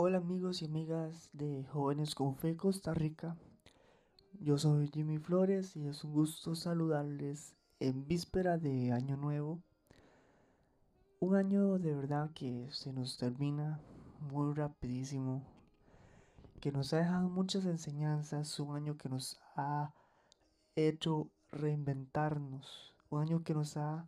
[0.00, 3.36] Hola amigos y amigas de Jóvenes con Fe Costa Rica.
[4.38, 9.58] Yo soy Jimmy Flores y es un gusto saludarles en víspera de Año Nuevo.
[11.18, 13.80] Un año de verdad que se nos termina
[14.20, 15.42] muy rapidísimo,
[16.60, 19.92] que nos ha dejado muchas enseñanzas, un año que nos ha
[20.76, 24.06] hecho reinventarnos, un año que nos ha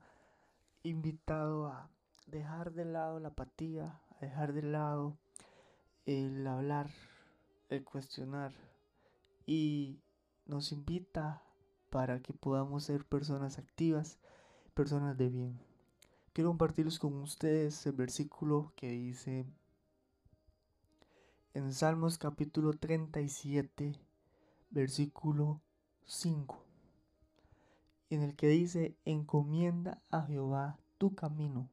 [0.85, 1.91] invitado a
[2.29, 5.17] dejar de lado la apatía, a dejar de lado
[6.07, 6.91] el hablar,
[7.69, 8.53] el cuestionar
[9.47, 10.01] y
[10.47, 11.43] nos invita
[11.91, 14.19] para que podamos ser personas activas,
[14.75, 15.61] personas de bien.
[16.33, 19.47] Quiero compartirles con ustedes el versículo que dice
[21.53, 23.99] en Salmos capítulo 37,
[24.71, 25.61] versículo
[26.05, 26.65] 5,
[28.11, 31.69] en el que dice, encomienda a Jehová tu camino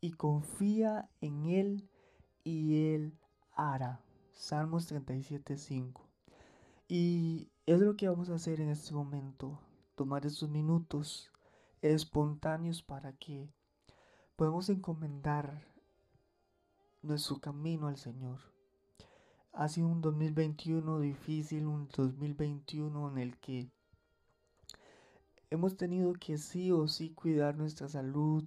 [0.00, 1.88] y confía en Él
[2.42, 3.18] y Él
[3.54, 4.00] hará.
[4.32, 6.08] Salmos 37, 5.
[6.88, 9.60] Y es lo que vamos a hacer en este momento,
[9.94, 11.30] tomar estos minutos
[11.82, 13.48] espontáneos para que
[14.36, 15.62] podamos encomendar
[17.02, 18.40] nuestro camino al Señor.
[19.52, 23.68] Ha sido un 2021 difícil, un 2021 en el que
[25.50, 28.44] hemos tenido que sí o sí cuidar nuestra salud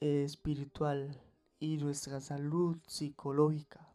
[0.00, 1.20] espiritual
[1.60, 3.86] y nuestra salud psicológica.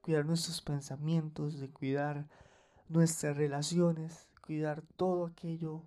[0.00, 2.26] Cuidar nuestros pensamientos, de cuidar
[2.88, 5.82] nuestras relaciones, cuidar todo aquello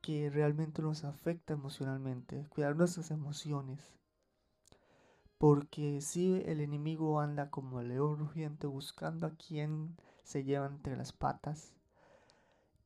[0.00, 3.80] que realmente nos afecta emocionalmente, cuidar nuestras emociones.
[5.36, 10.96] Porque si el enemigo anda como el león rugiente buscando a quien se lleva entre
[10.96, 11.72] las patas.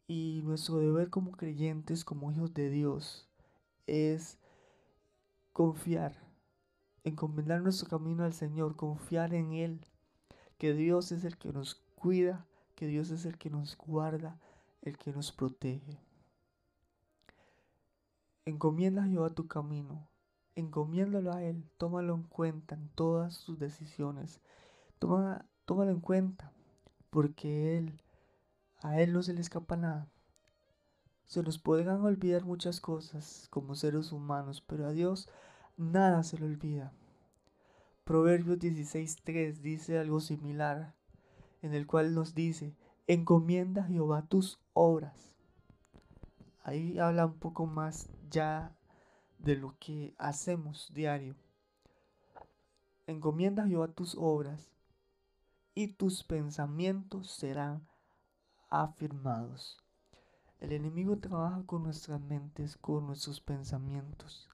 [0.07, 3.29] Y nuestro deber como creyentes, como hijos de Dios,
[3.87, 4.39] es
[5.53, 6.28] confiar,
[7.09, 9.87] encomendar nuestro camino al Señor, confiar en Él,
[10.59, 14.39] que Dios es el que nos cuida, que Dios es el que nos guarda,
[14.83, 16.01] el que nos protege.
[18.45, 20.09] Encomienda a tu camino,
[20.55, 24.41] encomiéndalo a Él, tómalo en cuenta en todas tus decisiones,
[24.99, 26.53] Toma, tómalo en cuenta,
[27.11, 28.01] porque Él,
[28.81, 30.09] a Él no se le escapa nada.
[31.27, 35.29] Se nos podrán olvidar muchas cosas como seres humanos, pero a Dios
[35.77, 36.93] nada se le olvida.
[38.09, 40.95] Proverbios 16.3 dice algo similar,
[41.61, 42.75] en el cual nos dice,
[43.07, 45.37] encomienda a Jehová tus obras.
[46.63, 48.75] Ahí habla un poco más ya
[49.39, 51.37] de lo que hacemos diario.
[53.07, 54.71] Encomienda a Jehová tus obras
[55.75, 57.87] y tus pensamientos serán
[58.71, 59.77] afirmados.
[60.61, 64.49] El enemigo trabaja con nuestras mentes, con nuestros pensamientos,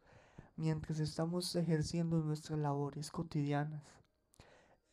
[0.56, 3.82] mientras estamos ejerciendo nuestras labores cotidianas.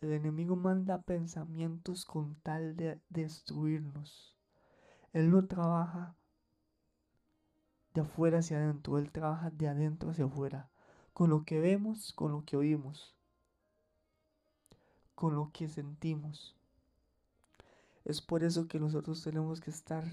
[0.01, 4.35] El enemigo manda pensamientos con tal de destruirnos.
[5.13, 6.15] Él no trabaja
[7.93, 10.69] de afuera hacia adentro, Él trabaja de adentro hacia afuera,
[11.13, 13.15] con lo que vemos, con lo que oímos,
[15.13, 16.55] con lo que sentimos.
[18.05, 20.03] Es por eso que nosotros tenemos que estar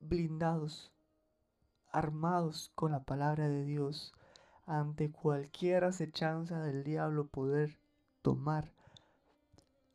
[0.00, 0.92] blindados,
[1.92, 4.14] armados con la palabra de Dios,
[4.66, 7.78] ante cualquier acechanza del diablo poder
[8.22, 8.72] tomar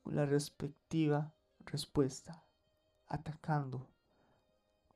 [0.05, 1.33] la respectiva
[1.65, 2.43] respuesta,
[3.07, 3.87] atacando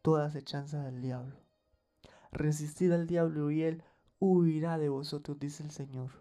[0.01, 1.35] toda acechanza del diablo.
[2.31, 3.84] Resistid al diablo y él
[4.19, 6.11] huirá de vosotros, dice el Señor.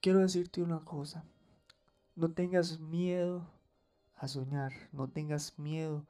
[0.00, 1.24] Quiero decirte una cosa,
[2.16, 3.46] no tengas miedo
[4.16, 6.06] a soñar, no tengas miedo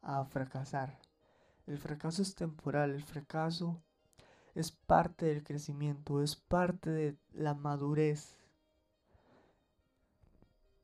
[0.00, 0.98] a fracasar.
[1.66, 3.80] El fracaso es temporal, el fracaso
[4.54, 8.36] es parte del crecimiento, es parte de la madurez.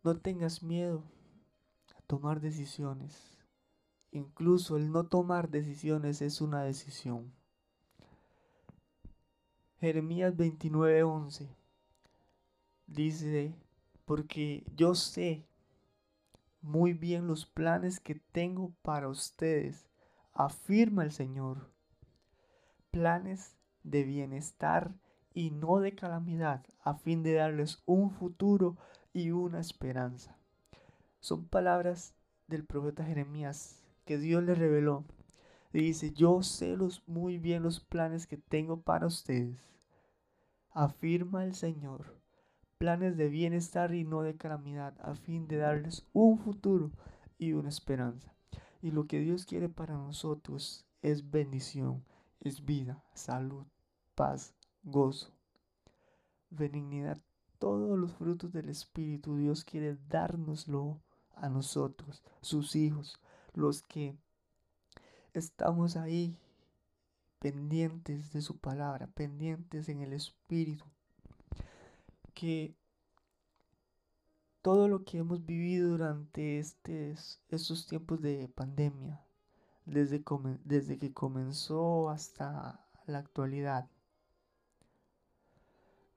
[0.05, 1.03] No tengas miedo
[1.97, 3.37] a tomar decisiones.
[4.13, 7.33] Incluso el no tomar decisiones es una decisión.
[9.81, 11.49] Jeremías 29:11
[12.87, 13.55] dice,
[14.05, 15.47] porque yo sé
[16.63, 19.89] muy bien los planes que tengo para ustedes
[20.39, 21.69] afirma el Señor.
[22.93, 24.95] Planes de bienestar
[25.35, 28.77] y no de calamidad, a fin de darles un futuro
[29.13, 30.39] y una esperanza.
[31.19, 32.15] Son palabras
[32.47, 35.05] del profeta Jeremías que Dios le reveló.
[35.73, 39.59] Dice, yo sé muy bien los planes que tengo para ustedes.
[40.71, 42.17] Afirma el Señor.
[42.79, 46.93] Planes de bienestar y no de calamidad, a fin de darles un futuro
[47.39, 48.38] y una esperanza.
[48.81, 52.05] Y lo que Dios quiere para nosotros es bendición,
[52.41, 53.67] es vida, salud,
[54.15, 55.33] paz, gozo.
[56.51, 57.21] benignidad,
[57.59, 59.37] todos los frutos del Espíritu.
[59.37, 61.01] Dios quiere dárnoslo
[61.35, 63.21] a nosotros, sus hijos,
[63.55, 64.17] los que
[65.35, 66.37] estamos ahí
[67.39, 70.85] pendientes de su palabra, pendientes en el Espíritu.
[72.35, 72.75] Que
[74.69, 79.25] todo lo que hemos vivido durante estos tiempos de pandemia,
[79.87, 80.23] desde,
[80.63, 83.89] desde que comenzó hasta la actualidad,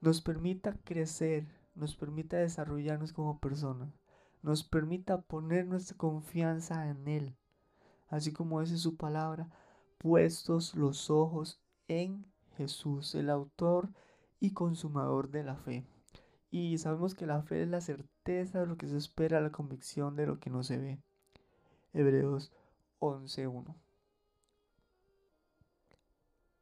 [0.01, 3.87] nos permita crecer, nos permita desarrollarnos como personas,
[4.41, 7.37] nos permita poner nuestra confianza en Él,
[8.09, 9.49] así como dice su palabra,
[9.97, 12.25] puestos los ojos en
[12.57, 13.93] Jesús, el autor
[14.41, 15.85] y consumador de la fe.
[16.51, 20.17] Y sabemos que la fe es la certeza de lo que se espera, la convicción
[20.17, 20.99] de lo que no se ve.
[21.93, 22.51] Hebreos
[22.99, 23.73] 11.1.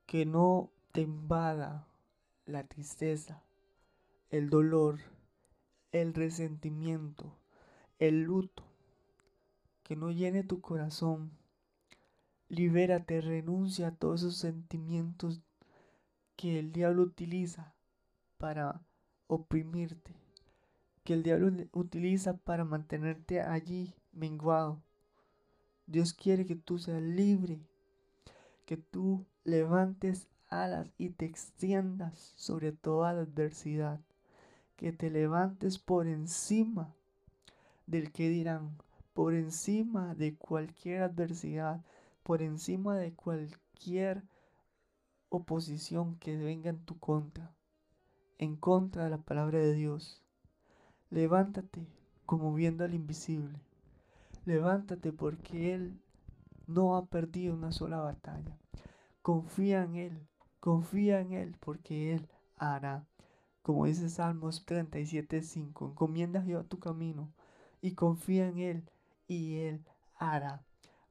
[0.06, 1.88] Que no te invada
[2.45, 3.44] la tristeza,
[4.30, 5.00] el dolor,
[5.92, 7.35] el resentimiento,
[7.97, 8.63] el luto.
[9.81, 11.31] Que no llene tu corazón.
[12.47, 15.42] Libérate, renuncia a todos esos sentimientos
[16.35, 17.74] que el diablo utiliza
[18.38, 18.81] para
[19.30, 20.16] oprimirte,
[21.04, 24.81] que el diablo utiliza para mantenerte allí menguado.
[25.86, 27.60] Dios quiere que tú seas libre,
[28.66, 34.02] que tú levantes alas y te extiendas sobre toda la adversidad,
[34.76, 36.92] que te levantes por encima
[37.86, 38.78] del que dirán,
[39.14, 41.86] por encima de cualquier adversidad,
[42.24, 44.24] por encima de cualquier
[45.30, 47.54] oposición que venga en tu contra
[48.39, 50.24] en contra de la palabra de Dios.
[51.09, 51.86] Levántate
[52.25, 53.59] como viendo al invisible.
[54.45, 56.01] Levántate porque Él
[56.65, 58.57] no ha perdido una sola batalla.
[59.21, 60.27] Confía en Él,
[60.62, 63.06] confía en Él porque Él hará.
[63.62, 67.33] Como dice Salmos 37.5, encomienda a tu camino
[67.81, 68.89] y confía en Él
[69.27, 69.85] y Él
[70.15, 70.63] hará.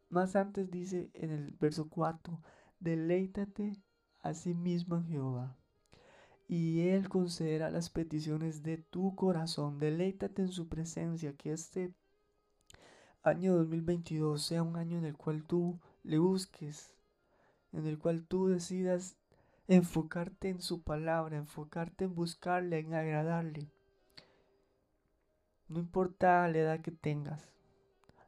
[0.08, 2.40] Más antes dice en el verso 4,
[2.80, 3.76] deleítate
[4.22, 5.58] a sí mismo en Jehová
[6.48, 9.78] y Él concederá las peticiones de tu corazón.
[9.78, 11.92] Deleítate en su presencia, que este
[13.22, 16.94] año 2022 sea un año en el cual tú le busques,
[17.72, 19.16] en el cual tú decidas
[19.68, 23.68] enfocarte en su palabra, enfocarte en buscarle, en agradarle.
[25.68, 27.44] No importa la edad que tengas,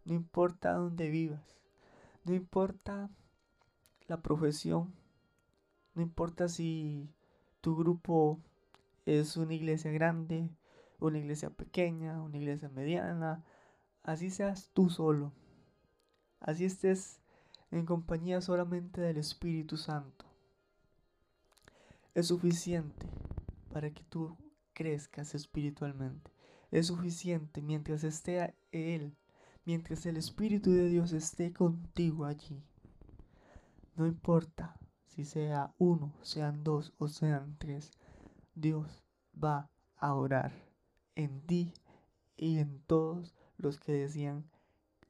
[0.04, 1.56] no importa dónde vivas,
[2.24, 3.08] no importa
[4.08, 4.92] la profesión,
[5.94, 7.08] no importa si
[7.60, 8.40] tu grupo
[9.06, 10.48] es una iglesia grande,
[10.98, 13.44] una iglesia pequeña, una iglesia mediana,
[14.02, 15.32] así seas tú solo,
[16.40, 17.20] así estés
[17.70, 20.26] en compañía solamente del Espíritu Santo.
[22.14, 23.06] Es suficiente
[23.72, 24.36] para que tú
[24.72, 26.30] crezcas espiritualmente.
[26.70, 29.16] Es suficiente mientras esté Él,
[29.64, 32.62] mientras el Espíritu de Dios esté contigo allí.
[33.96, 34.79] No importa
[35.10, 37.90] si sea uno, sean dos o sean tres,
[38.54, 40.52] Dios va a orar
[41.16, 41.72] en ti
[42.36, 44.44] y en todos los que decían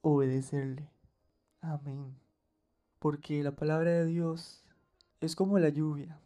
[0.01, 0.91] obedecerle.
[1.61, 2.17] Amén.
[2.99, 4.65] Porque la palabra de Dios
[5.21, 6.19] es como la lluvia.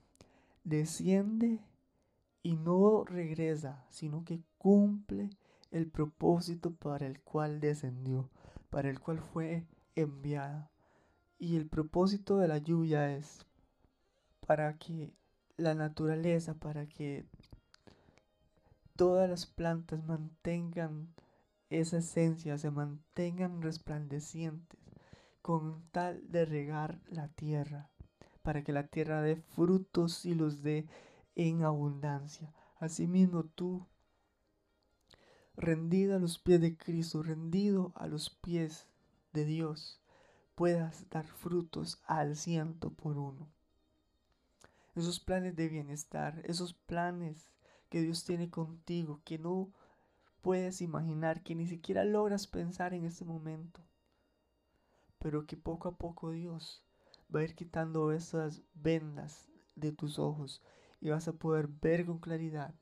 [0.63, 1.61] Desciende
[2.43, 5.31] y no regresa, sino que cumple
[5.73, 8.31] el propósito para el cual descendió,
[8.71, 10.71] para el cual fue enviada.
[11.39, 13.45] Y el propósito de la lluvia es
[14.47, 15.15] para que
[15.57, 17.27] la naturaleza, para que
[18.97, 21.15] todas las plantas mantengan
[21.71, 24.79] esa esencia, se mantengan resplandecientes,
[25.43, 27.91] con tal de regar la tierra,
[28.43, 30.87] para que la tierra dé frutos y los dé
[31.35, 32.53] en abundancia.
[32.79, 33.87] Asimismo tú,
[35.57, 38.89] rendido a los pies de Cristo, rendido a los pies
[39.33, 40.01] de Dios,
[40.55, 43.54] puedas dar frutos al ciento por uno
[44.95, 47.49] esos planes de bienestar, esos planes
[47.89, 49.71] que Dios tiene contigo, que no
[50.43, 53.81] puedes imaginar, que ni siquiera logras pensar en este momento,
[55.19, 56.83] pero que poco a poco Dios
[57.35, 60.63] va a ir quitando esas vendas de tus ojos
[61.01, 62.75] y vas a poder ver con claridad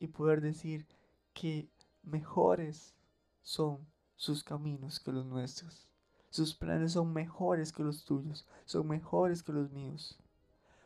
[0.00, 0.86] y poder decir
[1.32, 1.68] que
[2.02, 2.94] mejores
[3.42, 5.86] son sus caminos que los nuestros.
[6.30, 10.18] Sus planes son mejores que los tuyos, son mejores que los míos.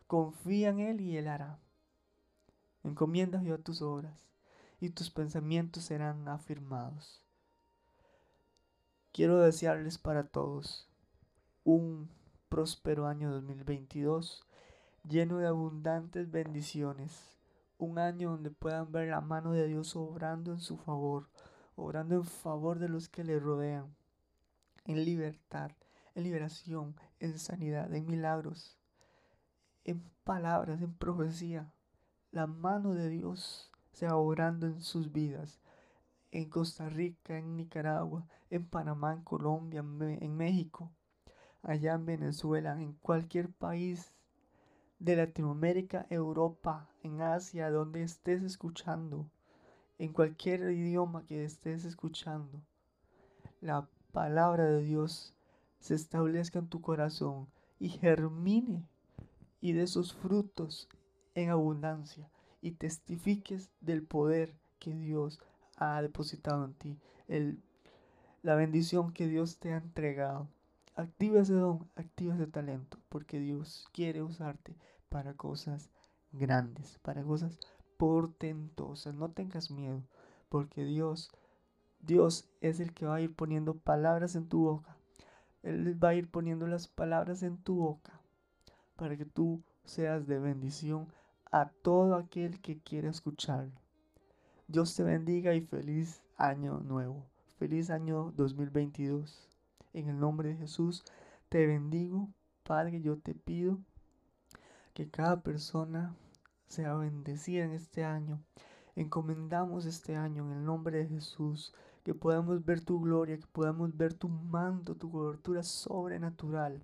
[0.08, 1.58] Confía en Él y Él hará.
[2.82, 4.26] Encomienda a tus obras
[4.80, 7.22] y tus pensamientos serán afirmados.
[9.12, 10.88] Quiero desearles para todos
[11.62, 12.08] un
[12.48, 14.46] próspero año 2022
[15.06, 17.36] lleno de abundantes bendiciones,
[17.76, 21.28] un año donde puedan ver la mano de Dios obrando en su favor,
[21.76, 23.94] obrando en favor de los que le rodean,
[24.86, 25.70] en libertad,
[26.14, 28.77] en liberación, en sanidad, en milagros,
[29.84, 31.72] en palabras, en profecía.
[32.30, 35.60] La mano de Dios sea obrando en sus vidas,
[36.30, 40.92] en Costa Rica, en Nicaragua, en Panamá, en Colombia, en México,
[41.62, 44.12] allá en Venezuela, en cualquier país
[44.98, 49.30] de Latinoamérica, Europa, en Asia, donde estés escuchando,
[49.98, 52.62] en cualquier idioma que estés escuchando,
[53.60, 55.34] la palabra de Dios
[55.80, 58.88] se establezca en tu corazón y germine
[59.60, 60.88] y de sus frutos
[61.34, 62.28] en abundancia
[62.60, 65.40] y testifiques del poder que Dios
[65.76, 66.98] ha depositado en ti,
[67.28, 67.62] el,
[68.42, 70.48] la bendición que Dios te ha entregado.
[70.94, 74.74] Activa ese don, activa ese talento, porque Dios quiere usarte
[75.08, 75.90] para cosas
[76.32, 77.58] grandes, para cosas
[77.96, 79.14] portentosas.
[79.14, 80.02] No tengas miedo,
[80.48, 81.30] porque Dios,
[82.00, 84.96] Dios es el que va a ir poniendo palabras en tu boca.
[85.62, 88.17] Él va a ir poniendo las palabras en tu boca
[88.98, 91.06] para que tú seas de bendición
[91.52, 93.80] a todo aquel que quiera escucharlo.
[94.66, 97.24] Dios te bendiga y feliz año nuevo.
[97.58, 99.48] Feliz año 2022.
[99.94, 101.04] En el nombre de Jesús
[101.48, 102.28] te bendigo.
[102.64, 103.78] Padre, yo te pido
[104.94, 106.16] que cada persona
[106.66, 108.42] sea bendecida en este año.
[108.96, 111.72] Encomendamos este año en el nombre de Jesús.
[112.02, 116.82] Que podamos ver tu gloria, que podamos ver tu manto, tu cobertura sobrenatural.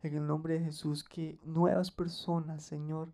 [0.00, 3.08] En el nombre de Jesús, que nuevas personas, Señor,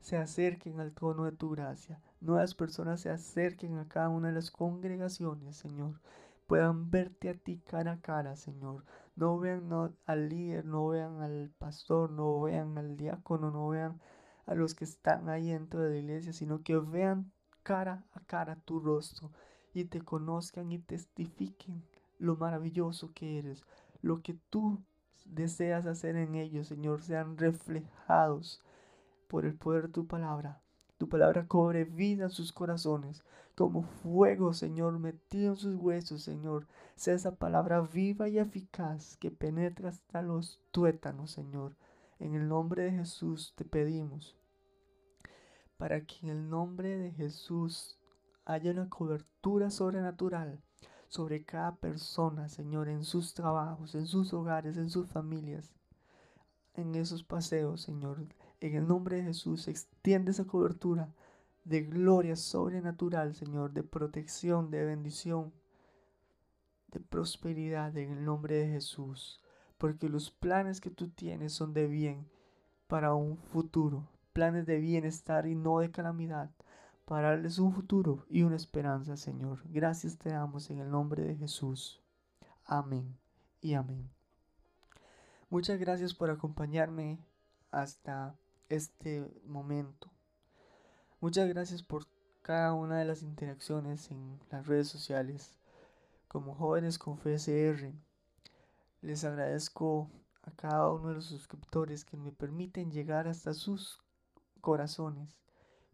[0.00, 2.00] se acerquen al trono de tu gracia.
[2.20, 6.00] Nuevas personas se acerquen a cada una de las congregaciones, Señor.
[6.48, 8.84] Puedan verte a ti cara a cara, Señor.
[9.14, 9.70] No vean
[10.06, 14.00] al líder, no vean al pastor, no vean al diácono, no vean
[14.46, 17.30] a los que están ahí dentro de la iglesia, sino que vean
[17.62, 19.30] cara a cara tu rostro
[19.72, 21.82] y te conozcan y testifiquen
[22.18, 23.64] lo maravilloso que eres,
[24.02, 24.82] lo que tú
[25.24, 28.62] deseas hacer en ellos, Señor, sean reflejados
[29.28, 30.60] por el poder de tu palabra.
[30.98, 36.66] Tu palabra cobre vida en sus corazones, como fuego, Señor, metido en sus huesos, Señor.
[36.96, 41.76] Sea esa palabra viva y eficaz que penetra hasta los tuétanos, Señor.
[42.18, 44.36] En el nombre de Jesús te pedimos,
[45.76, 47.98] para que en el nombre de Jesús
[48.44, 50.62] haya una cobertura sobrenatural
[51.14, 55.72] sobre cada persona, Señor, en sus trabajos, en sus hogares, en sus familias,
[56.74, 58.26] en esos paseos, Señor.
[58.60, 61.08] En el nombre de Jesús, extiende esa cobertura
[61.62, 65.52] de gloria sobrenatural, Señor, de protección, de bendición,
[66.88, 69.40] de prosperidad en el nombre de Jesús.
[69.78, 72.26] Porque los planes que tú tienes son de bien
[72.88, 76.50] para un futuro, planes de bienestar y no de calamidad
[77.04, 79.60] para darles un futuro y una esperanza, Señor.
[79.68, 82.02] Gracias te damos en el nombre de Jesús.
[82.64, 83.18] Amén
[83.60, 84.10] y amén.
[85.50, 87.18] Muchas gracias por acompañarme
[87.70, 88.34] hasta
[88.68, 90.10] este momento.
[91.20, 92.06] Muchas gracias por
[92.42, 95.58] cada una de las interacciones en las redes sociales
[96.28, 97.92] como jóvenes con FSR.
[99.02, 100.10] Les agradezco
[100.42, 104.02] a cada uno de los suscriptores que me permiten llegar hasta sus
[104.60, 105.38] corazones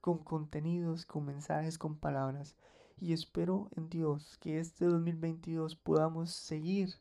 [0.00, 2.57] con contenidos, con mensajes, con palabras.
[2.99, 6.95] Y espero en Dios que este 2022 podamos seguir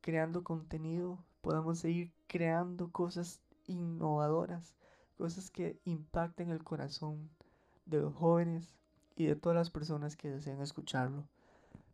[0.00, 4.76] creando contenido, podamos seguir creando cosas innovadoras,
[5.16, 7.28] cosas que impacten el corazón
[7.86, 8.76] de los jóvenes
[9.16, 11.26] y de todas las personas que desean escucharlo.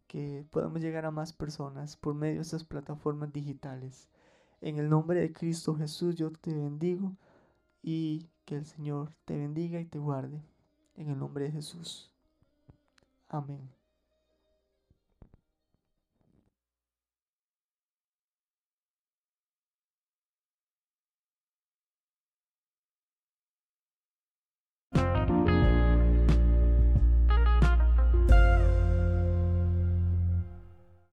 [0.06, 4.08] Que podamos llegar a más personas por medio de estas plataformas digitales.
[4.60, 7.16] En el nombre de Cristo Jesús yo te bendigo
[7.82, 10.42] y que el Señor te bendiga y te guarde.
[10.96, 12.12] En el nombre de Jesús.
[13.28, 13.81] Amén.